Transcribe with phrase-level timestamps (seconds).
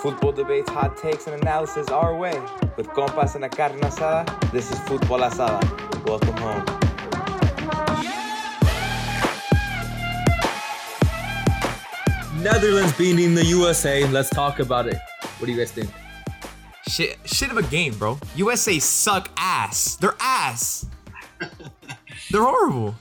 [0.00, 2.40] Football debates, hot takes, and analysis our way.
[2.76, 5.60] With compas and a carne asada, this is Football Asada.
[6.06, 6.64] Welcome home.
[12.40, 14.06] Netherlands beating the USA.
[14.06, 14.98] Let's talk about it.
[15.38, 15.90] What do you guys think?
[16.86, 18.20] Shit, shit of a game, bro.
[18.36, 19.96] USA suck ass.
[19.96, 20.86] They're ass.
[22.30, 22.94] They're horrible.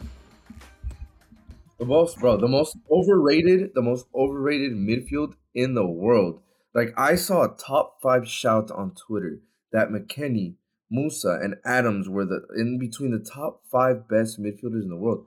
[1.78, 6.42] The most, bro, the most overrated, the most overrated midfield in the world.
[6.78, 9.40] Like I saw a top five shout on Twitter
[9.72, 10.58] that McKennie,
[10.94, 15.26] Musah, and Adams were the in between the top five best midfielders in the world.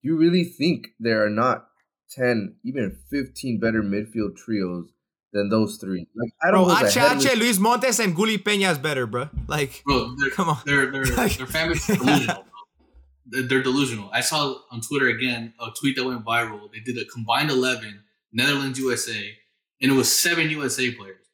[0.00, 1.66] You really think there are not
[2.08, 4.92] ten, even fifteen better midfield trios
[5.32, 6.06] than those three?
[6.14, 7.20] Like I don't Bro, know.
[7.20, 9.28] Ache, Luis Montes, and Gullit Peña is better, bro.
[9.48, 10.58] Like, Bro, they're, come on.
[10.64, 12.36] Their their their family is delusional.
[12.36, 12.44] Bro.
[13.26, 14.08] They're, they're delusional.
[14.12, 16.70] I saw on Twitter again a tweet that went viral.
[16.72, 19.36] They did a combined eleven Netherlands USA,
[19.82, 21.26] and it was seven USA players.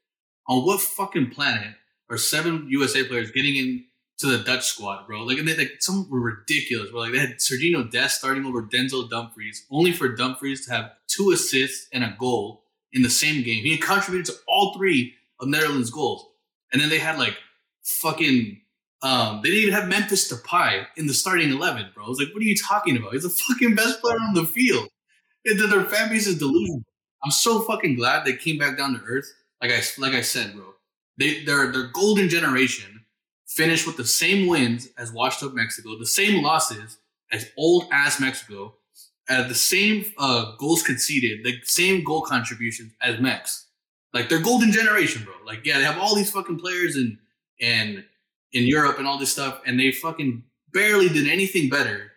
[0.48, 1.74] On what fucking planet
[2.10, 3.84] are seven USA players getting in
[4.18, 5.22] to the Dutch squad, bro?
[5.22, 6.90] Like, and they, like some were ridiculous.
[6.90, 10.92] Bro, like they had Sergiño Dest starting over Denzel Dumfries, only for Dumfries to have
[11.06, 13.62] two assists and a goal in the same game.
[13.62, 16.26] He contributed to all three of Netherlands' goals,
[16.72, 17.36] and then they had like
[17.84, 18.62] fucking.
[19.00, 22.06] Um, they didn't even have Memphis Depay in the starting eleven, bro.
[22.06, 23.12] I was like, what are you talking about?
[23.12, 24.88] He's the fucking best player on the field.
[25.44, 26.82] And their fan base is delusional.
[27.24, 29.32] I'm so fucking glad they came back down to earth.
[29.60, 30.74] Like I like I said, bro.
[31.18, 33.04] They their their golden generation
[33.46, 36.98] finished with the same wins as washed up Mexico, the same losses
[37.32, 38.74] as old ass Mexico,
[39.28, 43.66] uh, the same uh, goals conceded, the same goal contributions as Mex.
[44.14, 45.34] Like their golden generation, bro.
[45.44, 47.18] Like yeah, they have all these fucking players in
[47.60, 48.04] and
[48.52, 52.12] in Europe and all this stuff, and they fucking barely did anything better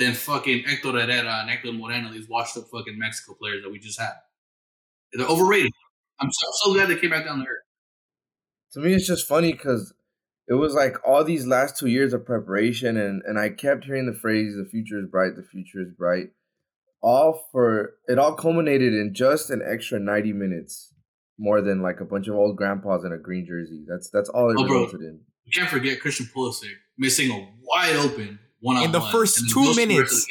[0.00, 3.78] than fucking Hector Herrera and Hector Moreno, these washed up fucking Mexico players that we
[3.78, 4.14] just had.
[5.12, 5.70] They're overrated.
[6.18, 7.58] I'm so, so glad they came back down to earth.
[8.72, 9.92] To me, it's just funny because
[10.48, 14.06] it was like all these last two years of preparation, and and I kept hearing
[14.06, 16.28] the phrase "the future is bright, the future is bright."
[17.02, 20.94] All for it all culminated in just an extra ninety minutes,
[21.38, 23.84] more than like a bunch of old grandpas in a green jersey.
[23.88, 24.84] That's that's all it Oh, bro.
[25.00, 25.20] in.
[25.44, 30.26] You can't forget Christian Pulisic missing a wide open one In the first two minutes.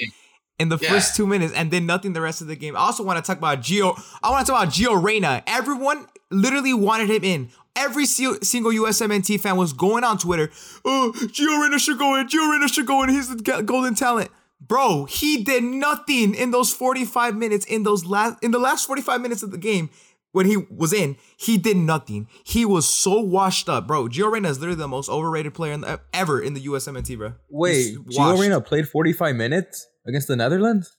[0.60, 0.90] in the Yeah.
[0.90, 2.76] first two minutes and then nothing the rest of the game.
[2.76, 4.00] I also want to talk about Gio.
[4.22, 5.42] I want to talk about Gio Reyna.
[5.48, 7.50] Everyone literally wanted him in.
[7.76, 10.52] Every si- single USMNT fan was going on Twitter.
[10.84, 12.28] Oh, Gio Reyna should go in.
[12.28, 13.10] Gio Reyna should go in.
[13.10, 14.32] He's the golden talent.
[14.62, 19.22] Bro, he did nothing in those 45 minutes in those last in the last 45
[19.22, 19.90] minutes of the game
[20.32, 22.28] when he was in, he did nothing.
[22.44, 24.08] He was so washed up, bro.
[24.08, 27.34] Gio Reyna is literally the most overrated player in the, ever in the USMNT, bro.
[27.50, 28.40] Wait, Gio.
[28.40, 30.98] Reyna played 45 minutes against the Netherlands?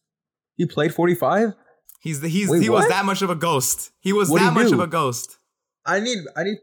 [0.56, 1.54] He played 45?
[2.00, 3.92] He's the, he's Wait, he was that much of a ghost.
[4.00, 4.74] He was What'd that much do?
[4.74, 5.38] of a ghost.
[5.84, 6.58] I need I need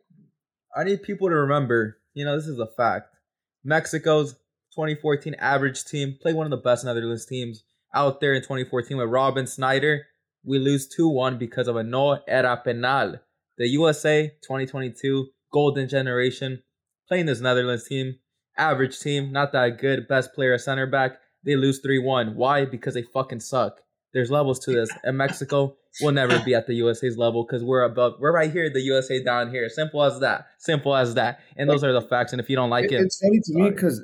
[0.76, 3.16] I need people to remember, you know, this is a fact.
[3.64, 4.34] Mexico's
[4.76, 7.64] 2014 average team played one of the best Netherlands teams
[7.94, 10.02] out there in 2014 with Robben Sneijder.
[10.48, 13.16] We lose 2-1 because of a no era penal.
[13.58, 16.64] The USA 2022 golden generation
[17.08, 18.16] playing this Netherlands team,
[18.58, 21.18] average team, not that good, best player center back.
[21.44, 22.36] They lose 3-1.
[22.36, 22.66] Why?
[22.66, 23.80] Because they fucking suck.
[24.14, 24.90] There's levels to this.
[25.04, 28.70] And Mexico will never be at the USA's level because we're above we're right here,
[28.70, 29.68] the USA down here.
[29.70, 30.46] Simple as that.
[30.60, 31.40] Simple as that.
[31.58, 32.32] And those are the facts.
[32.32, 34.02] And if you don't like It- it, it's funny to me because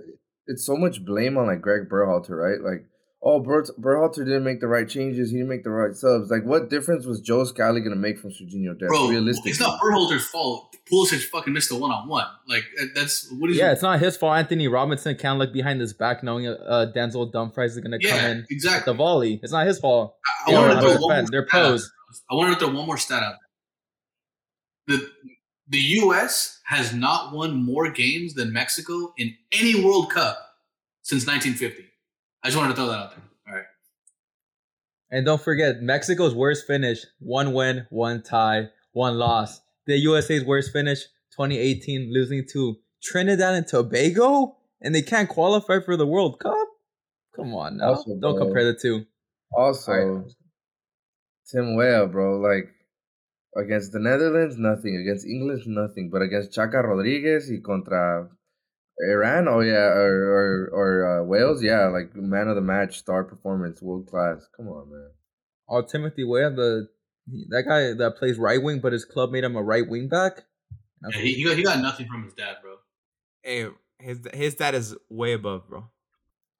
[0.47, 2.59] it's so much blame on like Greg Berhalter, right?
[2.61, 2.85] Like,
[3.23, 5.31] oh, Ber- Berhalter didn't make the right changes.
[5.31, 6.29] He didn't make the right subs.
[6.29, 8.89] Like, what difference was Joe Scally gonna make from Sergiño Dest?
[8.89, 10.75] Bro, realistically, it's not Berhalter's fault.
[10.91, 12.27] Pulisic fucking missed a one on one.
[12.47, 12.63] Like
[12.93, 14.37] that's what is yeah, it's not his fault.
[14.37, 18.31] Antonee Robinson can't look behind his back knowing uh, Denzel Dumfries is gonna come yeah,
[18.31, 18.91] in with exactly.
[18.91, 19.39] the volley.
[19.41, 20.15] It's not his fault.
[20.45, 21.27] I, They I don't wanted know to throw one more defend.
[21.31, 21.81] They're stat out pros.
[21.83, 21.91] there.
[22.29, 23.35] I wanted to throw one more stat out
[24.87, 24.97] there.
[24.97, 25.11] The
[25.69, 26.59] the U.S.
[26.65, 30.37] has not won more games than Mexico in any World Cup
[31.03, 31.92] since 1950.
[32.43, 33.23] I just wanted to throw that out there.
[33.47, 33.65] All right.
[35.11, 39.61] And don't forget, Mexico's worst finish: one win, one tie, one loss.
[39.87, 41.03] The USA's worst finish:
[41.35, 46.67] 2018, losing to Trinidad and Tobago, and they can't qualify for the World Cup.
[47.35, 48.45] Come on now, Also, don't bro.
[48.45, 49.05] compare the two.
[49.55, 50.31] also Alright.
[51.51, 52.39] Tim Weah, bro.
[52.39, 52.69] Like
[53.55, 54.97] against the Netherlands, nothing.
[54.97, 56.09] Against England, nothing.
[56.11, 58.29] But against Chaca Rodriguez y contra
[58.99, 63.23] Iran, oh yeah, or or, or uh, Wales, yeah, like man of the match, star
[63.23, 64.47] performance, world class.
[64.55, 65.09] Come on, man.
[65.69, 66.87] Oh, Timothy Weah, the
[67.49, 70.43] that guy that plays right wing, but his club made him a right wing back.
[71.11, 72.75] Yeah, he, he got he got nothing from his dad, bro.
[73.41, 73.67] Hey,
[73.99, 75.85] his his dad is way above, bro.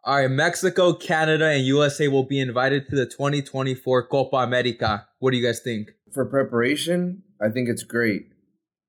[0.06, 5.08] All right, Mexico, Canada, and USA will be invited to the 2024 Copa America.
[5.20, 5.92] What do you guys think?
[6.14, 8.28] For preparation, I think it's great.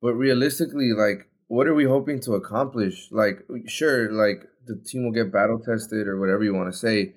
[0.02, 3.08] but realistically, like, what are we hoping to accomplish?
[3.10, 6.78] Like, uh, sure, like the team will get battle tested or whatever you want to
[6.78, 7.14] say,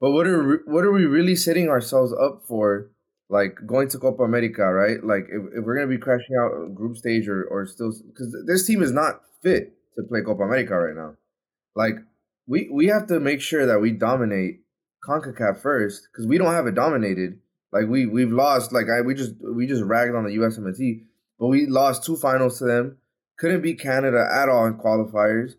[0.00, 2.90] but what are what are we really setting ourselves up for?
[3.30, 5.04] Like going to Copa America, right?
[5.04, 8.66] Like if, if we're gonna be crashing out group stage or or still because this
[8.66, 11.16] team is not fit to play Copa America right now.
[11.74, 11.96] Like
[12.46, 14.60] we we have to make sure that we dominate
[15.06, 17.38] CONCACAF first because we don't have it dominated.
[17.72, 18.72] Like we we've lost.
[18.72, 21.02] Like I we just we just ragged on the USMNT,
[21.38, 22.96] but we lost two finals to them.
[23.38, 25.52] Couldn't beat Canada at all in qualifiers,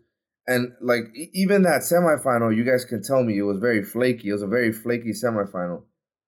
[0.46, 4.28] and like even that semifinal, you guys can tell me it was very flaky.
[4.28, 5.84] It was a very flaky semifinal,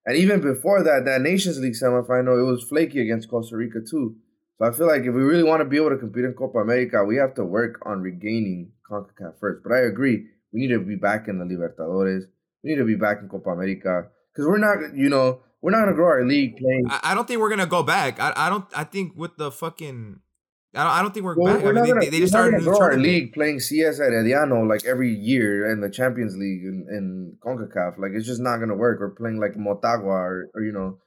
[0.07, 4.17] and even before that, that Nations League semifinal, it was flaky against Costa Rica too.
[4.59, 6.59] So I feel like if we really want to be able to compete in Copa
[6.59, 9.63] America, we have to work on regaining CONCACAF first.
[9.63, 12.23] But I agree, we need to be back in the Libertadores.
[12.63, 15.81] We need to be back in Copa America because we're not, you know, we're not
[15.81, 16.87] gonna grow our league playing.
[16.89, 18.21] I, I don't think we're gonna go back.
[18.21, 18.67] I, I don't.
[18.75, 20.21] I think with the fucking.
[20.75, 21.65] I don't, I don't think we're Well, back.
[21.65, 24.01] we're I mean, gonna, they, they just started a new grow our league playing CS
[24.01, 27.99] at Herediano like every year in the Champions League and, and CONCACAF.
[27.99, 28.99] Like it's just not gonna work.
[29.01, 30.99] We're playing like Motagua or, or you know,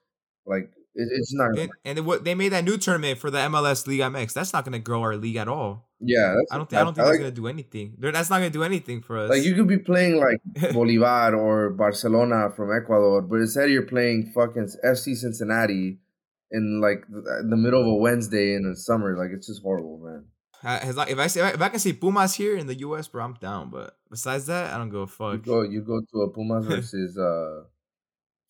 [0.46, 1.50] like it, it's not.
[1.56, 1.80] Gonna And, work.
[1.86, 4.34] and what they made that new tournament for the MLS League MX.
[4.34, 5.90] That's not gonna grow our league at all.
[6.00, 6.80] Yeah, that's I don't think.
[6.82, 7.96] I don't think like, that's gonna do anything.
[7.98, 9.30] That's not gonna do anything for us.
[9.32, 14.32] Like you could be playing like Bolivar or Barcelona from Ecuador, but instead you're playing
[14.36, 15.98] fucking FC Cincinnati
[16.52, 19.18] in like the, the middle of a Wednesday in the summer.
[19.18, 20.26] Like it's just horrible, man.
[20.64, 23.08] Uh, as long- if I say if I can see Pumas here in the US,
[23.08, 23.70] bro, I'm down.
[23.70, 25.44] But besides that, I don't go You fuck.
[25.44, 27.64] go, you go to a Pumas versus uh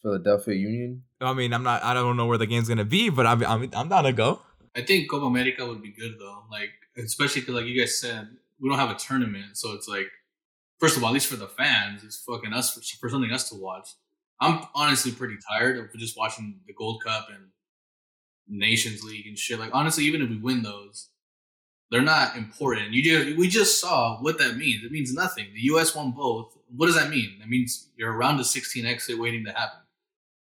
[0.01, 1.03] Philadelphia Union.
[1.21, 1.83] I mean, I'm not.
[1.83, 4.41] I don't know where the game's gonna be, but I'm I'm, I'm down to go.
[4.75, 6.43] I think Copa America would be good though.
[6.51, 8.27] Like especially because like you guys said,
[8.59, 10.07] we don't have a tournament, so it's like
[10.79, 13.49] first of all, at least for the fans, it's fucking us for, for something us
[13.49, 13.89] to watch.
[14.39, 17.45] I'm honestly pretty tired of just watching the Gold Cup and
[18.47, 19.59] Nations League and shit.
[19.59, 21.09] Like honestly, even if we win those,
[21.91, 22.91] they're not important.
[22.91, 24.83] You just we just saw what that means.
[24.83, 25.47] It means nothing.
[25.53, 25.95] The U.S.
[25.95, 26.57] won both.
[26.75, 27.37] What does that mean?
[27.39, 29.79] That means you're around the 16 exit waiting to happen.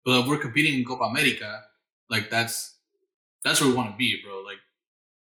[0.04, 1.62] But if we're competing in Copa America,
[2.10, 2.74] like that's
[3.42, 4.42] that's where we want to be, bro.
[4.42, 4.58] Like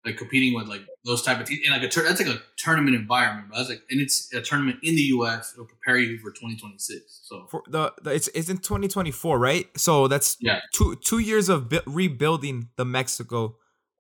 [0.06, 2.42] like competing with like those type of teams in like a tur- that's like a
[2.58, 3.58] tournament environment, bro.
[3.58, 5.54] That's like and it's a tournament in the U.S.
[5.54, 7.22] It'll prepare you for 2026.
[7.24, 9.68] So For the, the it's it's in 2024, right?
[9.78, 10.60] So that's Yeah.
[10.74, 13.56] two two years of bu- rebuilding the Mexico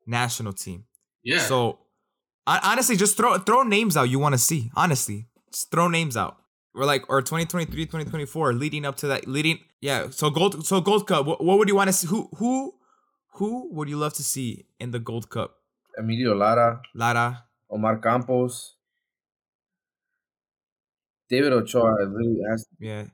[0.05, 0.85] national team.
[1.23, 1.79] yeah, So
[2.47, 4.71] hon- honestly, just throw throw names out you want to see.
[4.75, 6.37] Honestly, just throw names out.
[6.75, 10.09] Or like or 2023, 2024, leading up to that, leading yeah.
[10.09, 11.25] So gold, so Gold Cup.
[11.27, 12.07] What, what would you want to see?
[12.07, 12.73] Who who
[13.35, 15.55] who would you love to see in the Gold Cup?
[15.97, 17.45] Emilio Lara, Lara.
[17.69, 18.75] Omar Campos,
[21.29, 23.05] David Ochoa really has Yeah.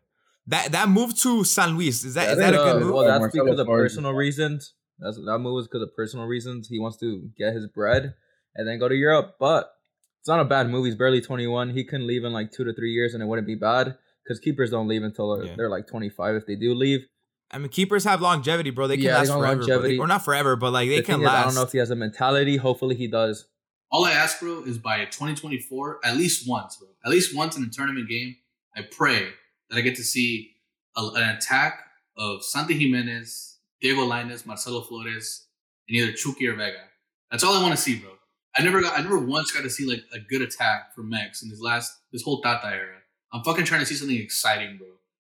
[0.47, 2.93] That that move to San Luis is that Yeah, is that a good Uh, move?
[2.95, 3.91] well, that's Marcelo because of Flores.
[3.93, 4.73] personal reasons.
[4.97, 6.67] That's that move was because of personal reasons.
[6.67, 8.15] He wants to get his bread
[8.55, 9.35] and then go to Europe.
[9.39, 9.71] But
[10.19, 10.85] it's not a bad move.
[10.85, 11.69] He's barely 21.
[11.69, 14.39] He can leave in like two to three years, and it wouldn't be bad because
[14.39, 15.55] keepers don't leave until Yeah.
[15.55, 17.07] they're like 25 if they do leave.
[17.51, 18.87] I mean, keepers have longevity, bro.
[18.87, 19.81] They can Yeah, last got forever, bro.
[19.81, 21.41] They- or not forever, but like they The can thing is, last.
[21.41, 22.57] I don't know if he has a mentality.
[22.57, 23.45] Hopefully, he does.
[23.91, 27.63] all I ask, bro, is by 2024, at least once, bro, at least once in
[27.63, 28.35] a tournament game,
[28.75, 29.29] I pray
[29.69, 30.51] that I get to see
[30.95, 31.79] a, an attack
[32.15, 35.47] of Santi Jimenez, Diego Lainez, Marcelo Flores,
[35.87, 36.83] and either Chucky or Vega.
[37.31, 38.11] That's all I want to see, bro.
[38.55, 41.41] I never got, I never once got to see like a good attack from Mex
[41.41, 42.97] in this last, this whole Tata era.
[43.33, 44.87] I'm fucking trying to see something exciting, bro.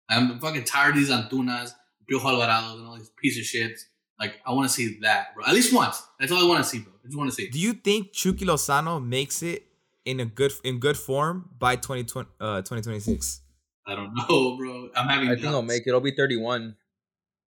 [0.09, 1.73] I'm fucking tired of these Antunas,
[2.11, 3.81] Piojo Alvarados, and all these piece of shits.
[4.19, 5.45] Like, I want to see that, bro.
[5.47, 6.03] At least once.
[6.19, 6.93] That's all I want to see, bro.
[7.05, 7.49] I just want to see.
[7.51, 9.65] Do you think Chucky Lozano makes it
[10.05, 13.41] in a good in good form by 2020, uh, 2026?
[13.87, 14.91] I don't know, bro.
[14.97, 15.29] I'm having.
[15.29, 15.91] I think he'll make it.
[15.91, 16.63] He'll be 31.
[16.63, 16.75] I'm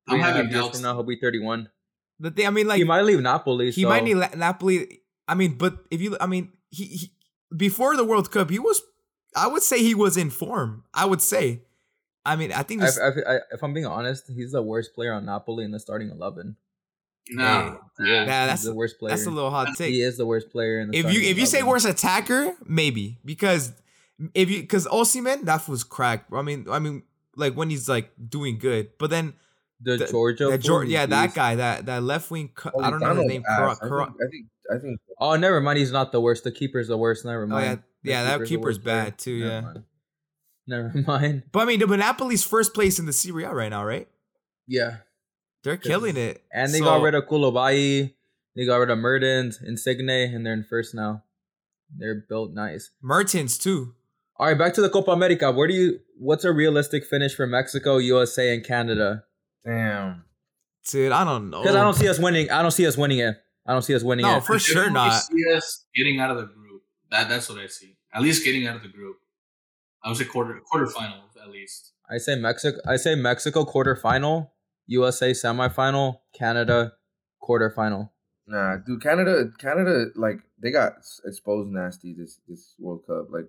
[0.09, 0.77] Three and a half having doubts.
[0.79, 0.93] from now.
[0.95, 1.69] He'll be 31.
[2.19, 3.71] The thing, I mean, like he might leave Napoli.
[3.71, 4.99] he so- might need La- Napoli.
[5.27, 7.11] I mean, but if you, I mean, he, he
[7.55, 8.81] before the World Cup, he was.
[9.35, 10.83] I would say he was in form.
[10.93, 11.63] I would say.
[12.25, 14.93] I mean, I think I, this, I, I, if I'm being honest, he's the worst
[14.93, 16.55] player on Napoli in the starting 11.
[17.29, 18.25] No, Hey, nah.
[18.25, 19.11] that's he's the worst player.
[19.11, 19.93] that's a little hot take.
[19.93, 23.19] He is the worst player in the if you if you say worst attacker, maybe
[23.23, 23.71] because
[24.33, 26.25] if you because Osimhen that was crack.
[26.33, 27.03] I mean, I mean,
[27.35, 29.33] like when he's like doing good, but then
[29.79, 32.49] the, the- Georgia, that Geor- yeah, that guy, that that left wing.
[32.53, 33.43] cu- oh, I don't know his name.
[33.47, 33.79] ass.
[33.79, 35.77] Kara- I, think, I think I think Oh, never mind.
[35.77, 36.43] He's not the worst.
[36.43, 37.23] The keeper's the worst.
[37.23, 37.63] Never Oh mind.
[37.65, 39.03] yeah, The yeah, that keeper's worst player.
[39.05, 39.39] bad too.
[39.39, 39.83] Never Yeah, mind.
[40.67, 41.43] Never mind.
[41.51, 44.07] but I mean, the Monopoly's first place in the Serie A right now, right?
[44.67, 44.97] Yeah,
[45.63, 48.13] They're killing it, and they So- got rid of Koulibaly.
[48.55, 51.23] They got rid of Mertens, Insigne, and they're in first now.
[51.97, 52.91] They're built nice.
[53.01, 53.95] Mertens too.
[54.37, 55.51] All right, back to the Copa America.
[55.51, 55.99] Where do you?
[56.17, 59.23] What's a realistic finish for Mexico, USA, and Canada?
[59.65, 60.23] damn.
[60.89, 61.61] Dude, I don't know.
[61.61, 62.49] Because I don't see us winning.
[62.49, 63.35] I don't see us winning it.
[63.67, 64.43] I don't see us winning No, it.
[64.43, 65.21] for I sure definitely not.
[65.21, 66.81] See us getting out of the group.
[67.11, 67.97] That that's what I see.
[68.13, 69.17] At least getting out of the group.
[70.03, 71.93] I would say quarter quarterfinals at least.
[72.09, 72.79] I say Mexico.
[72.87, 74.49] I say Mexico quarterfinal,
[74.87, 76.93] USA semifinal, Canada
[77.41, 78.09] quarterfinal.
[78.47, 80.93] Nah, dude, Canada, Canada, like they got
[81.25, 83.27] exposed nasty this this World Cup.
[83.31, 83.45] Like,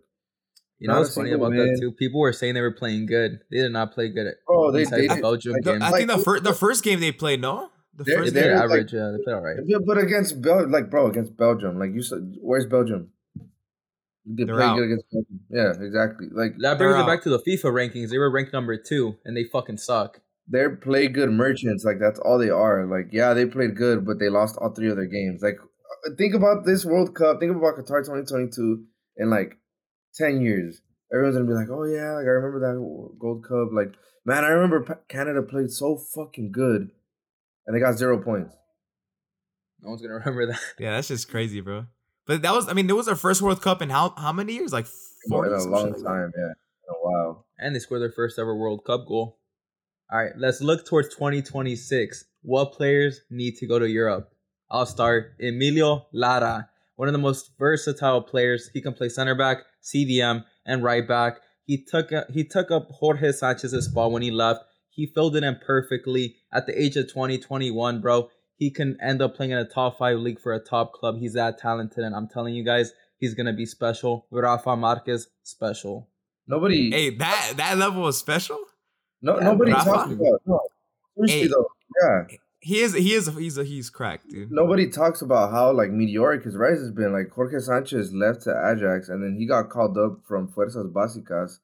[0.79, 1.59] You know Not a what's funny about win.
[1.59, 1.93] that too?
[1.93, 3.41] People were saying they were playing good.
[3.51, 4.27] They did not play good.
[4.27, 5.83] At, bro, they besides they did- Belgium like, game.
[5.83, 8.41] I like- think the first the first game they played, no, the They're- first they
[8.43, 8.51] game.
[8.51, 8.93] did they're like- average.
[8.93, 9.57] yeah, they played all right.
[9.65, 13.11] Yeah, but against Bel, like, bro, against Belgium, like you said, where's Belgium?
[14.25, 14.77] They They're play out.
[14.77, 15.41] good against Belgium.
[15.51, 16.29] Yeah, exactly.
[16.31, 18.11] Like That brings it back to the FIFA rankings.
[18.11, 20.21] They were ranked number two, and they fucking suck.
[20.47, 21.85] they're play good merchants.
[21.85, 22.87] Like that's all they are.
[22.87, 25.43] Like yeah, they played good, but they lost all three of their games.
[25.43, 27.41] Like uh, think about this World Cup.
[27.41, 28.85] Think about Qatar 2022
[29.17, 29.59] in like
[30.15, 30.81] ten years.
[31.13, 33.69] Everyone's gonna be like, oh yeah, like I remember that Gold Cup.
[33.73, 36.91] Like man, I remember Canada played so fucking good,
[37.67, 38.55] and they got zero points.
[39.81, 40.61] No one's gonna remember that.
[40.79, 41.87] Yeah, that's just crazy, bro.
[42.27, 44.55] But that was, I mean, it was their first World Cup in how how many
[44.55, 44.73] years?
[44.73, 45.53] Like in forty.
[45.53, 46.33] a long like time.
[46.37, 47.47] Yeah, in a while.
[47.59, 49.39] And they scored their first ever World Cup goal.
[50.11, 52.25] All right, let's look towards 2026.
[52.43, 54.31] What players need to go to Europe?
[54.71, 55.35] I'll start.
[55.41, 58.71] Emilio Lara, one of the most versatile players.
[58.75, 61.39] He can play center back, CDM, and right back.
[61.65, 64.61] He took uh, he took up Jorge Sanchez's spot when he left.
[64.91, 68.29] He filled it in perfectly at the age of 20, 21, bro.
[68.63, 71.19] He can end up playing in a top five league for a top club.
[71.19, 74.27] He's that talented, and I'm telling you guys, he's gonna be special.
[74.31, 76.09] Rafa Marquez, special.
[76.47, 76.91] Nobody.
[76.91, 78.59] Hey, that that level was special.
[79.21, 79.91] no, yeah, nobody Rafa.
[79.91, 80.41] talks about.
[80.47, 80.61] No,
[81.17, 81.47] seriously Hey.
[81.49, 81.69] though.
[82.03, 82.37] Yeah.
[82.65, 84.53] He is he is he's a, he's cracked, dude.
[84.53, 87.13] Nobody talks about how like meteoric his rise has been.
[87.13, 91.59] Like Jorge Sanchez left to Ajax, and then he got called up from Fuerzas Básicas.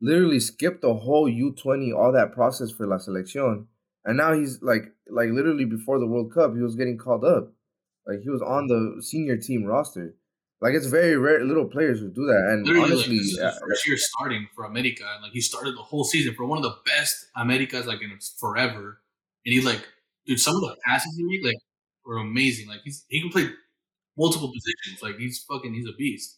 [0.00, 3.66] Literally skipped the whole U twenty, all that process for La Selección,
[4.04, 7.52] and now he's like, like literally before the World Cup, he was getting called up.
[8.06, 10.16] Like he was on the senior team roster.
[10.60, 12.48] Like it's very rare, little players who do that.
[12.50, 15.40] And Literally, honestly, like, this is yeah, first year starting for America, and like he
[15.40, 19.00] started the whole season for one of the best Americas like in forever.
[19.46, 19.86] And he like,
[20.26, 21.56] dude, some of the passes he made like
[22.04, 22.68] were amazing.
[22.68, 23.48] Like he's he can play
[24.18, 25.02] multiple positions.
[25.02, 26.36] Like he's fucking he's a beast.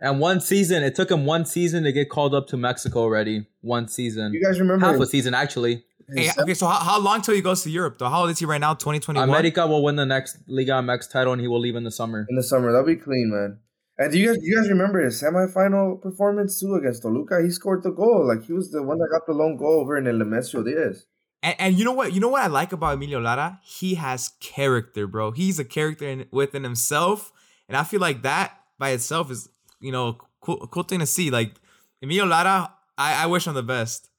[0.00, 3.46] And one season, it took him one season to get called up to Mexico already.
[3.62, 4.32] One season.
[4.34, 5.84] you guys remember Half a season, actually.
[6.08, 8.08] Hey, okay, so how, how long till he goes to Europe though?
[8.08, 8.74] How old is he right now?
[8.74, 9.28] Twenty twenty one.
[9.28, 12.26] America will win the next Liga MX title and he will leave in the summer.
[12.28, 12.70] in the summer.
[12.72, 13.58] That'll be clean, man.
[13.98, 17.42] And do you guys, you guys remember his semifinal performance too against Toluca?
[17.42, 18.26] He scored the goal.
[18.28, 21.06] Like he was the one that got the lone goal over in El Nemesio Diaz.
[21.42, 22.12] And, and you know what?
[22.12, 23.60] You know what I like about Emilio Lara?
[23.64, 25.30] He has character, bro.
[25.30, 27.32] He's a character in, within himself,
[27.68, 29.48] and I feel like that by itself is,
[29.80, 31.30] you know, cool, cool thing to see.
[31.30, 31.54] Like
[32.02, 34.10] Emilio Lara, I, I wish him the best.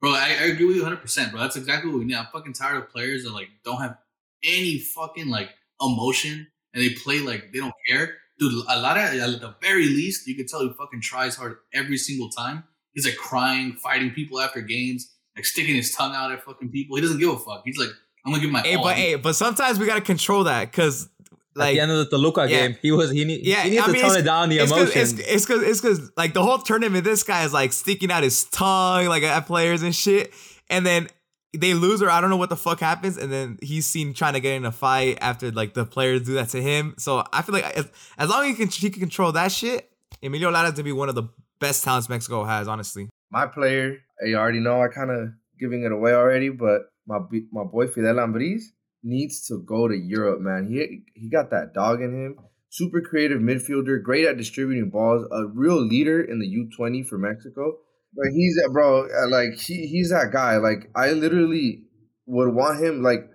[0.00, 1.40] Bro, I, I agree with you 100, percent bro.
[1.40, 2.14] That's exactly what we need.
[2.16, 3.98] I'm fucking tired of players that like don't have
[4.42, 8.14] any fucking like emotion and they play like they don't care.
[8.38, 11.58] Dude, a lot of at the very least, you can tell he fucking tries hard
[11.74, 12.64] every single time.
[12.94, 16.96] He's like crying, fighting people after games, like sticking his tongue out at fucking people.
[16.96, 17.62] He doesn't give a fuck.
[17.66, 17.90] He's like,
[18.24, 18.82] I'm gonna give my Hey, all.
[18.84, 21.08] but hey, but sometimes we gotta control that because,
[21.56, 22.68] At like, the end of the Toluca yeah.
[22.68, 24.58] game, he was he, need, Yeah, he needs I to mean, tone it down the
[24.58, 25.18] it's cause, emotions.
[25.18, 28.22] it's it's cause it's cause like the whole tournament, this guy is like sticking out
[28.22, 30.32] his tongue like at players and shit,
[30.68, 31.08] and then
[31.52, 34.34] they lose or I don't know what the fuck happens, and then he's seen trying
[34.34, 36.94] to get in a fight after like the players do that to him.
[36.98, 39.90] So I feel like as, as long as he can he can control that shit,
[40.22, 41.24] Emilio Lara's to be one of the
[41.58, 43.08] best talents Mexico has, honestly.
[43.30, 47.18] My player, you already know, I kind of giving it away already, but my
[47.50, 48.62] my boy Fidel Ambriz
[49.02, 50.66] needs to go to Europe, man.
[50.70, 52.36] He he got that dog in him.
[52.70, 57.78] Super creative midfielder, great at distributing balls, a real leader in the U20 for Mexico.
[58.14, 60.56] But he's that bro, uh, like he, he's that guy.
[60.56, 61.84] Like I literally
[62.26, 63.28] would want him like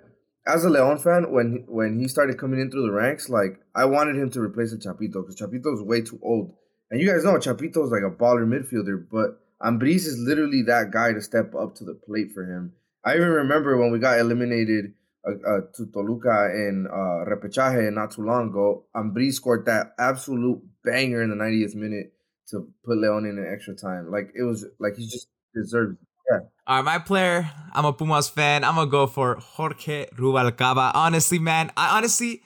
[0.48, 3.86] as a Leon fan when when he started coming in through the ranks, like I
[3.86, 6.56] wanted him to replace the Chapito because Chapito's way too old.
[6.92, 11.14] And you guys know Chapito's like a baller midfielder, but Ambriz is literally that guy
[11.14, 12.74] to step up to the plate for him.
[13.04, 14.94] I even remember when we got eliminated
[15.28, 18.86] uh, uh, to Toluca in uh, repechaje not too long ago.
[18.96, 22.14] Ambriz scored that absolute banger in the 90th minute
[22.50, 24.12] to put Leon in an extra time.
[24.12, 25.98] Like it was like he just deserved.
[26.68, 27.50] All right, my player.
[27.74, 28.64] I'm a Pumas fan.
[28.64, 30.92] I'm gonna go for Jorge Ruvalcaba.
[30.96, 32.42] Honestly, man, I honestly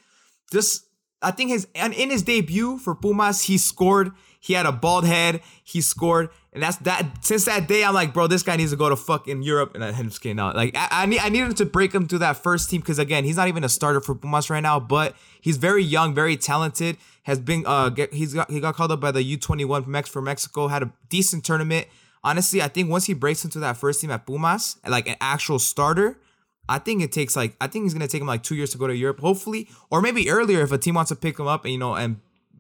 [0.52, 0.86] just
[1.22, 4.12] I think his and in his debut for Pumas, he scored.
[4.40, 5.42] He had a bald head.
[5.64, 7.24] He scored, and that's that.
[7.24, 9.76] Since that day, I'm like, bro, this guy needs to go to fucking Europe.
[9.76, 10.40] And I'm just kidding.
[10.40, 10.56] out.
[10.56, 13.38] Like, I, I need I to break him to that first team because again, he's
[13.38, 14.80] not even a starter for Pumas right now.
[14.80, 16.98] But he's very young, very talented.
[17.24, 20.10] Has been uh, get, he's got he got called up by the U21 for Mex
[20.10, 20.68] for Mexico.
[20.68, 21.88] Had a decent tournament
[22.24, 25.60] honestly, I think once he breaks into that first team at Pumas, like an actual
[25.60, 26.18] starter,
[26.68, 28.78] I think it takes like I think it's gonna take him like two years to
[28.78, 31.66] go to Europe, hopefully, or maybe earlier if a team wants to pick him up
[31.66, 32.18] and you know and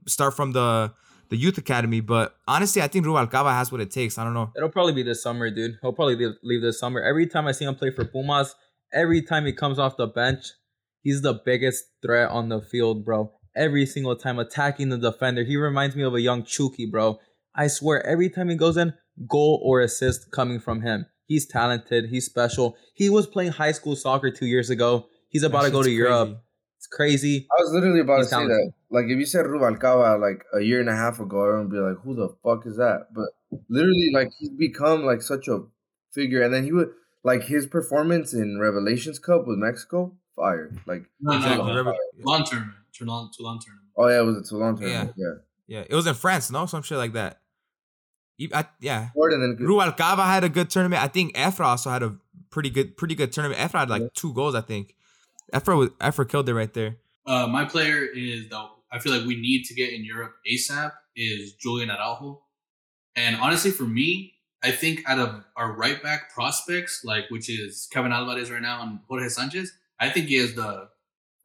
[0.07, 0.91] start from the
[1.29, 2.01] the youth academy.
[2.01, 4.17] But honestly, I think Ruvalcaba has what it takes.
[4.17, 4.51] I don't know.
[4.55, 5.77] It'll probably be this summer, dude.
[5.81, 7.01] He'll probably leave, leave this summer.
[7.01, 8.55] Every time I see him play for Pumas,
[8.93, 10.45] every time he comes off the bench,
[11.01, 13.31] he's the biggest threat on the field, bro.
[13.55, 15.43] Every single time attacking the defender.
[15.43, 17.19] He reminds me of a young Chucky, bro.
[17.55, 18.93] I swear, every time he goes in,
[19.27, 21.05] goal or assist coming from him.
[21.25, 22.05] He's talented.
[22.09, 22.75] He's special.
[22.93, 25.07] He was playing high school soccer two years ago.
[25.29, 26.41] He's about That to go to shit's Europe.
[26.87, 27.37] Crazy.
[27.37, 27.47] It's crazy.
[27.51, 28.71] I was literally about He's to say that.
[28.89, 31.79] Like, if you said Ruvalcaba like a year and a half ago, everyone would be
[31.79, 33.29] like, "Who the fuck is that?" But
[33.69, 35.63] literally, like, he's become like such a
[36.11, 36.41] figure.
[36.41, 36.89] And then he would
[37.23, 40.71] like his performance in Revelations Cup with Mexico, fire.
[40.87, 41.65] Like, No, no, Exactly.
[41.65, 41.69] no.
[41.75, 42.75] Remember- Toulon tournament.
[42.93, 43.87] Toulon, Toulon tournament.
[43.97, 45.13] oh yeah, it was a Toulon tournament.
[45.17, 45.25] Yeah,
[45.67, 47.41] Yeah, yeah, it was in France, no, some shit like that.
[48.53, 51.03] I- yeah, Scored and Ruvalcaba had a good tournament.
[51.03, 52.15] I think Efra also had a
[52.49, 53.59] pretty good, pretty good tournament.
[53.59, 54.07] Efra had like Yeah.
[54.13, 54.95] two goals, I think.
[55.53, 56.97] Efra was killed it right there.
[57.25, 60.91] Uh, my player is though I feel like we need to get in Europe ASAP
[61.15, 62.41] is Julian Araujo,
[63.15, 67.87] and honestly for me, I think out of our right back prospects, like which is
[67.91, 70.89] Kevin Alvarez right now and Jorge Sanchez, I think he has the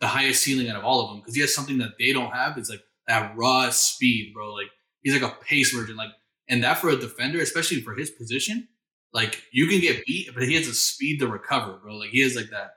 [0.00, 2.32] the highest ceiling out of all of them because he has something that they don't
[2.32, 2.58] have.
[2.58, 4.52] It's like that raw speed, bro.
[4.52, 4.70] Like
[5.02, 6.10] he's like a pace version, like
[6.48, 8.68] and that for a defender, especially for his position,
[9.12, 11.96] like you can get beat, but he has the speed to recover, bro.
[11.96, 12.74] Like he has like that,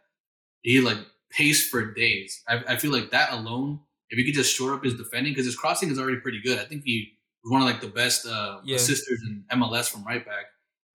[0.61, 0.99] he like
[1.31, 2.41] pace for days.
[2.47, 3.79] I, I feel like that alone,
[4.09, 6.59] if he could just shore up his defending, because his crossing is already pretty good.
[6.59, 8.75] I think he was one of like the best uh, Yeah.
[8.77, 10.45] assisters in MLS from right back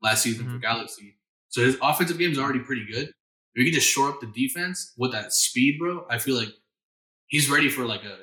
[0.03, 0.63] last season for Mhm.
[0.63, 1.17] Galaxy.
[1.49, 3.09] So his offensive game is already pretty good.
[3.55, 6.49] If he could just shore up the defense with that speed, bro, I feel like
[7.27, 8.19] he's ready for like a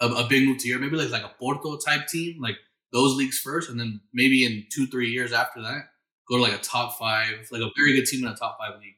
[0.00, 0.82] a, a big move to Europe.
[0.82, 2.56] Maybe like like a Porto type team, like
[2.92, 5.90] those leagues first, and then maybe in two three years after that,
[6.28, 8.78] go to like a top five, like a very good team in a top five
[8.80, 8.96] league.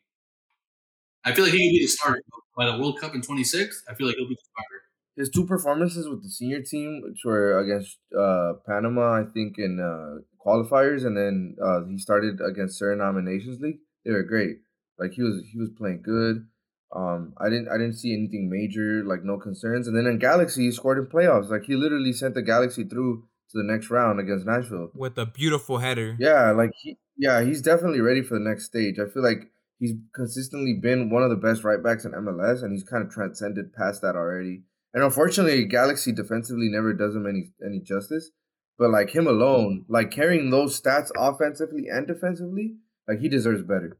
[1.27, 2.23] I feel like he could be the starter
[2.57, 3.83] by the World Cup in 26.
[3.91, 4.83] I feel like he'll be the starter.
[5.17, 9.81] his two performances with the senior team, which were against uh, Panama, I think, in
[9.81, 13.81] uh, qualifiers, and then uh, he started against Suriname in Nations League.
[14.05, 14.59] They were great.
[14.99, 16.47] Like he was, he was playing good.
[16.95, 19.89] Um, I didn't, I didn't see anything major, like no concerns.
[19.89, 21.51] And then in Galaxy, he scored in playoffs.
[21.51, 24.91] Like he literally sent the Galaxy through to the next round against Nashville.
[24.95, 26.17] with a beautiful header.
[26.19, 28.99] Yeah, like he, yeah, he's definitely ready for the next stage.
[28.99, 32.73] I feel like he's consistently been one of the best right backs in MLS, and
[32.73, 34.63] he's kind of transcended past that already.
[34.95, 38.31] And unfortunately, Galaxy defensively never does him any any justice.
[38.79, 39.93] But like him alone, mm.
[39.93, 42.77] like carrying those stats offensively and defensively,
[43.09, 43.99] like he deserves better.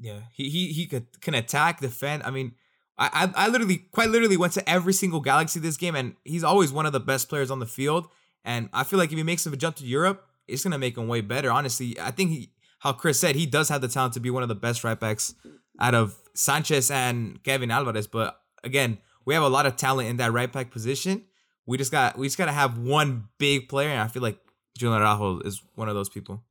[0.00, 2.22] Yeah, he he he could can attack, defend.
[2.22, 2.52] I mean,
[2.96, 6.44] I, I I literally quite literally went to every single Galaxy this game, and he's
[6.44, 8.08] always one of the best players on the field.
[8.44, 11.08] And I feel like if he makes a jump to Europe, it's gonna make him
[11.08, 11.50] way better.
[11.50, 14.42] Honestly, I think he, how Chris said, he does have the talent to be one
[14.42, 15.34] of the best right backs
[15.80, 18.06] out of Sanchez and Kevin Alvarez.
[18.06, 21.24] But again, we have a lot of talent in that right back position.
[21.66, 24.38] We just got we just gotta have one big player, and I feel like
[24.76, 26.42] Julian Araujo is one of those people.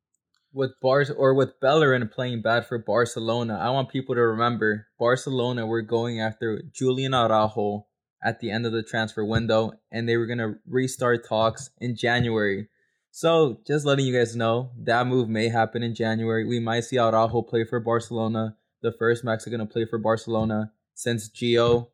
[0.53, 5.65] with Bars or with Bellerin playing bad for Barcelona, I want people to remember Barcelona
[5.65, 7.85] were going after Julian Araujo
[8.23, 12.69] at the end of the transfer window, and they were gonna restart talks in January.
[13.17, 16.45] So just letting you guys know that move may happen in January.
[16.45, 21.27] We might see Araujo play for Barcelona, the first Mexican to play for Barcelona since
[21.27, 21.87] Gio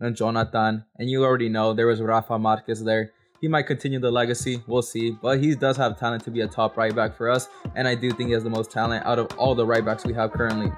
[0.00, 0.84] and Jonathan.
[0.98, 3.12] And you already know there was Rafa Marquez there.
[3.40, 4.62] He might continue the legacy.
[4.66, 5.12] We'll see.
[5.12, 7.48] But he does have talent to be a top right back for us.
[7.74, 10.04] And I do think he has the most talent out of all the right backs
[10.04, 10.70] we have currently.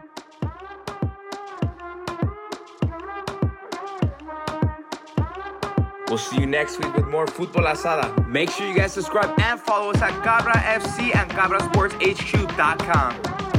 [6.13, 8.29] We'll see you next week with more Football Asada.
[8.29, 13.52] Make sure you guys subscribe and follow us at Cabra FC and CabraSportsHQ.com.